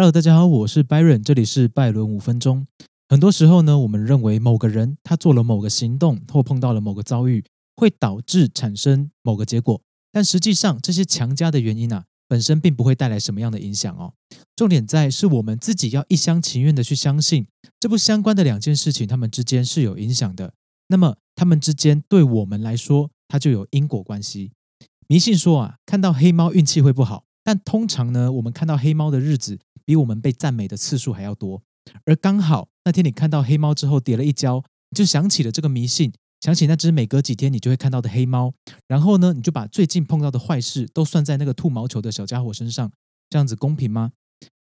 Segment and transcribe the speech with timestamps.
[0.00, 2.66] Hello，大家好，我是 Byron，这里是拜伦五分钟。
[3.10, 7.44] 很多时候呢，我们认为某个人他做了某个行动，或碰到了某个遭遇，
[7.76, 9.78] 会导致产生某个结果，
[10.10, 14.14] 但实际上这些强加的原因啊，本身并不会带来什么样的影响哦。
[14.56, 17.46] 重点在是我们自己要一厢情愿的去相信，
[17.78, 20.54] 这不相关的两件事情，它们之间是有影响的。
[20.88, 24.52] 那么，它们之间对我们来说，它就有因果关系。
[25.08, 29.58] 迷信说啊，看到黑猫运气会不好，但通常呢，我们看到黑猫的日子。
[29.90, 31.60] 比我们被赞美的次数还要多，
[32.04, 38.54] 而刚好那天你看到黑猫之后跌了一跤，你就想起了这个迷信，想起那只每隔几天你就会看到的黑猫，
[38.86, 42.92] 然后呢，你就把最近碰到的坏事都算在那个吐毛球的小家伙身上，
[43.28, 44.12] 这样子公平吗？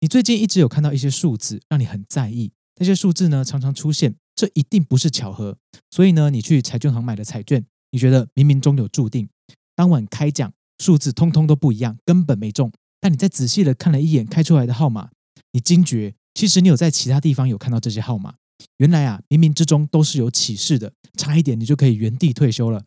[0.00, 5.58] 你最近一直有看到一些数字让你很在意，那些数字呢常常出现，这一定不是巧合，
[5.90, 9.28] 所以呢，你去彩券行买的彩券，你觉得冥冥中有注定，
[9.76, 12.72] 当晚开奖数字通通都不一样，根本没中。
[13.00, 15.10] 但你再仔细的看了一眼开出来的号码，
[15.52, 18.34] 你惊觉，其实你有在其他地方有看到这些号码。
[18.76, 22.84] 原来啊，冥冥之中都是有启示的，差一点你就可以原地退休了。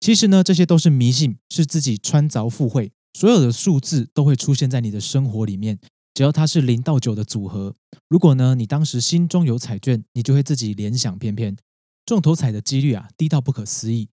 [0.00, 2.92] 其实呢，这些都是迷信，是自己穿凿附会。
[3.14, 5.78] 所有的数字都会出现在你的生活里面，
[6.12, 7.74] 只要它是零到九的组合。
[8.10, 11.56] 如果呢，你当时心中有彩券，你就会自己联想翩翩，
[12.04, 14.10] 中头彩的几率啊，低到不可思议。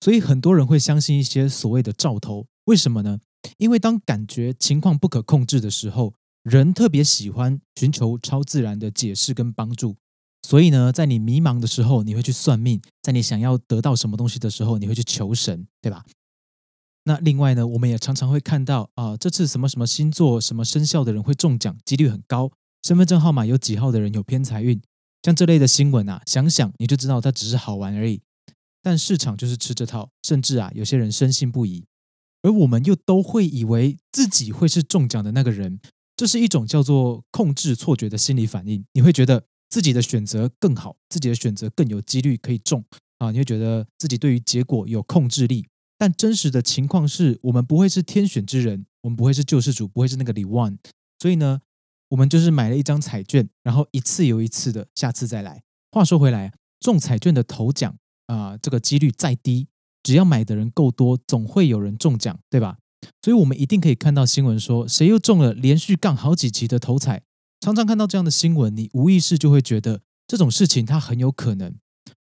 [0.00, 3.18] 所以很多人会相信一些所谓的兆头，为什么呢？
[3.58, 9.96] 因为当感觉情况不可控制的时候，人特别喜欢寻求超自然的解释跟帮助。
[10.42, 16.04] 所以呢，在你迷茫的时候，你会去算命；在你想要得到什么东西的时候，你会去求神，对吧？
[17.04, 22.48] 那另外呢，我们也常常会看到啊，这次什么什么星座、什么生肖的人会中奖，几率很高；
[22.82, 24.80] 身份证号码有几号的人有偏财运。
[25.22, 28.20] 像这类的新闻啊，想想你就知道它只是好玩而已。
[28.80, 31.84] 但市场就是吃这套，甚至啊，有些人深信不疑。
[32.42, 35.80] 而我们又都会以为自己会是中奖的那个人，
[36.16, 38.84] 这是一种叫做控制错觉的心理反应。
[38.92, 42.84] 你会觉得自己的选择更好，自己的选择更有几率可以中
[43.18, 43.30] 啊！
[43.30, 45.66] 你会觉得自己对于结果有控制力。
[45.98, 50.78] 但真实的情况是我们不会是天选之人，我们不会是救世主，不会是那个李万。
[51.18, 51.60] 所以呢，
[52.10, 55.64] 我们就是买了一张彩券，然后一次又一次的下次再来。
[55.90, 57.96] 话说回来，中彩券的头奖
[58.26, 59.66] 啊，这个几率再低。
[60.08, 62.78] 只要买的人够多，总会有人中奖，对吧？
[63.20, 67.24] 所以，我们一定可以看到新闻说，谁又中了连续杠好几期的头彩。
[67.60, 71.74] 常常看到这样的新闻，你无意识就会觉得这种事情它很有可能。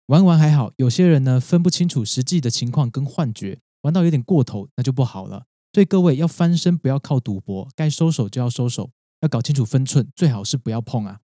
[0.07, 5.45] 玩玩还好，有些人呢分不清楚实际的情况跟幻觉，玩到有点过头，那就不好了。
[5.71, 8.91] 所以各位要翻身，不要靠赌博，该收手就要收手，
[9.21, 11.21] 要搞清楚分寸，最好是不要碰啊。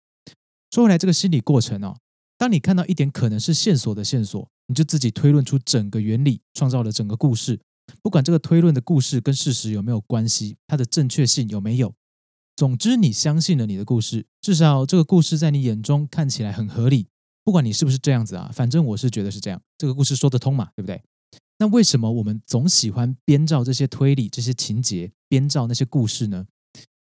[0.70, 1.98] 说回来，这个心理过程哦，
[2.38, 4.48] 当你看到一点可能是线索的线索。
[4.68, 7.60] 你就自己推论出整个原理，创造了整个故事。
[8.02, 11.94] 不管这个推论的故事跟事实有没有关系，它的正确性有没有，
[12.56, 17.06] 总之你相信了你的故事，至少这个故事在你眼中看起来很合理。
[17.44, 21.00] 不管你是不是这样子啊，反正我是觉得是这样，这个故事说得通嘛，对不对？
[21.58, 26.46] 那为什么我们总喜欢编造这些推理、这些情节，编造那些故事呢？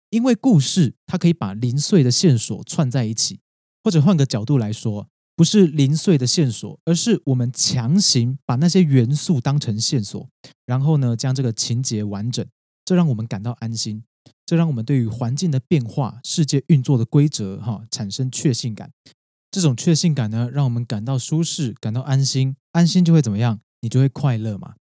[0.10, 3.40] 因为故事它可以把零碎的线索串在一起，
[3.84, 5.08] 或者换个角度来说。
[5.36, 10.30] 不是零碎的线索，而是我们强行把那些元素当成线索，
[10.66, 12.46] 然后呢，将这个情节完整，
[12.86, 14.04] 这让我们感到安心，
[14.46, 18.92] 这让我们对于环境的变化、世界运作的规则，哈，产生确信感。
[19.50, 23.60] 这种确信感呢，让我们感到舒适，感到安心，安心就会怎么样？
[23.82, 24.76] 你就会快乐嘛。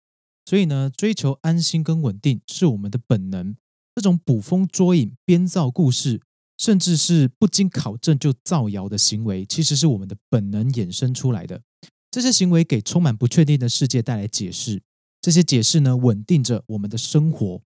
[0.45, 3.55] 所以呢，追求安心跟稳定是我们的本能。
[3.95, 6.21] 这种捕风捉影、编造故事。
[6.61, 11.63] 甚至是不经考证就造谣的行为，其实是我们的本能衍生出来的。
[12.11, 14.83] 这些行为给充满不确定的世界带来解释，
[15.19, 17.63] 这些解释呢，稳定着我们的生活。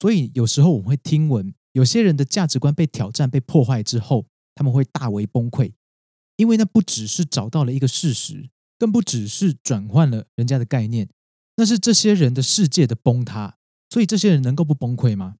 [0.00, 5.74] 所以有时候我们会听闻，有些人的价值观被挑战、被破坏之后，他们会大为崩溃，
[6.36, 8.48] 因为那不只是找到了一个事实，
[8.78, 11.10] 更不只是转换了人家的概念，
[11.56, 13.58] 那是这些人的世界的崩塌。
[13.90, 15.34] 所以这些人能够不崩溃吗？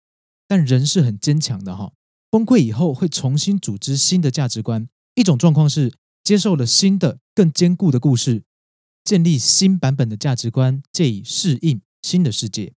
[0.47, 1.95] 但人是很坚强的哈。
[2.31, 4.89] 崩溃以后会重新组织新的价值观。
[5.15, 5.93] 一种状况是
[6.23, 8.45] 接受了新的、更坚固的故事，
[9.03, 12.75] 建立新版本的价值观，借以适应新的世界。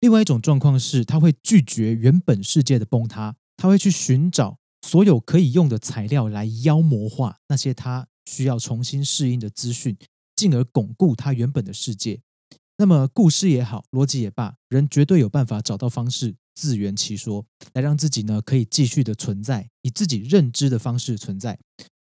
[0.00, 9.96] 另外一种状况是，他会拒绝原本世界的崩塌，他会去寻找所有可以用的材料来妖魔化那些他需要重新适应的资讯，
[10.34, 12.20] 进而巩固他原本的世界。
[12.78, 16.36] 那么，故事也好，逻辑也罢，人绝对有办法找到方式。
[16.54, 21.58] 自圆其说，来让自己呢可以继续的存在，以自己认知的方式存在。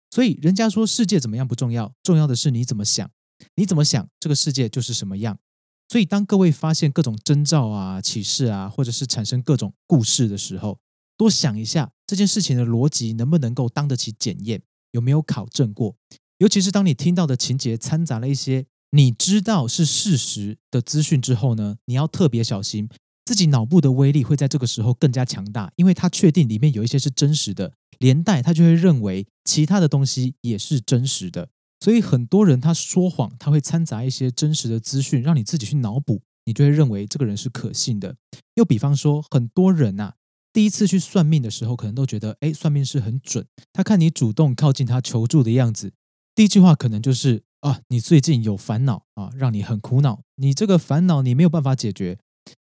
[0.10, 3.10] 所以人家说世界怎么样不重要，重要的是你怎么想，
[3.56, 5.40] 你怎么想，这个世界就是什么样。
[5.88, 10.78] 所以当各位发现各种征兆啊、启示啊，或者是产生各种故事的时候，
[11.16, 15.96] 多想一下这件事情的逻辑能不能够当得起检验，有没有考证过？
[16.40, 22.90] 尤其是当你听到的情节掺杂了一些你知道是事实的资讯之后呢，你要特别小心，
[23.26, 31.50] 自己脑部的威力会在这个时候更加强大，因为他确定里面有一些是真实的，连带他就会认为其他的东西也是真实的。
[31.80, 38.18] 所以很多人他说谎，他会掺杂一些真实的资讯，让你自己去脑补，你就会认为这个人是可信的。
[38.56, 40.14] 又比方说，很多人呐，
[40.52, 43.48] 第一次去算命的时候，可能都觉得，哎，算命是很准。
[43.72, 45.94] 他看你主动靠近他求助的样子，
[46.36, 50.22] 第一句话可能就是啊，你最近有烦恼啊，让你很苦恼。
[50.36, 52.18] 你这个烦恼你没有办法解决，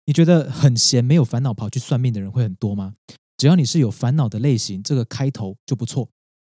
[0.05, 2.95] 你觉得很闲没有烦恼跑去算命的人会很多吗？
[3.37, 6.09] 只要你是有烦恼的类型，这个开头就不错，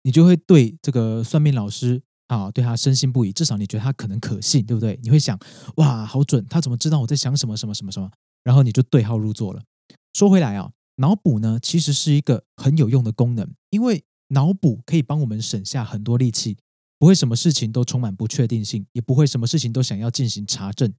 [0.03, 2.01] 你就会对这个算命老师。
[2.27, 4.99] 啊，对他深信不疑，至少你觉得他可能可信，对不对？
[5.01, 5.35] 你会想，
[5.77, 8.11] 哇，好准，他怎么知道我在想什么什么什么什么？
[8.43, 9.63] 然后你就对号入座了。
[10.13, 16.57] 说回来啊，脑补呢，其实是一个很有用的功能，因为脑补可以帮我们省下很多力气，
[16.99, 20.93] 不会什么事情都充满不确定性，也不会什么事情都想要进行查证。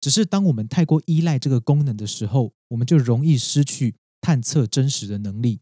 [0.00, 5.60] 只是当我们太过依赖这个功能的时候，我们就容易失去探测真实的能力。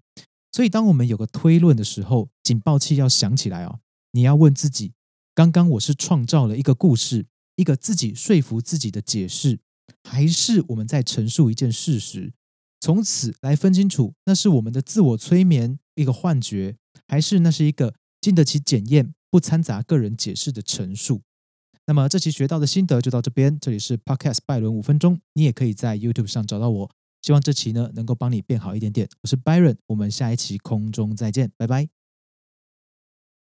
[0.52, 3.80] 所以，当我们有个推论的时候，警报器要响起来哦，
[4.12, 4.92] 你要问自己。
[5.34, 7.26] 刚刚我是创造了一个故事，
[7.56, 9.58] 一个自己说服自己的解释，
[10.04, 12.32] 还是我们在陈述一件事实？
[12.80, 16.76] 从此来分清楚，那是我们的自我催眠，一个幻觉，
[17.06, 21.22] 还是那是一个经得起检验、不掺杂个人解释的陈述？
[21.86, 23.58] 那么这期学到的心得就到这边。
[23.58, 26.90] 这里是 Podcast 拜伦五分钟，你也可以在 YouTube 上找到我。
[27.22, 29.08] 希望这期呢能够帮你变好一点点。
[29.22, 31.99] 我是 Byron，我们下一期空中再见，拜拜。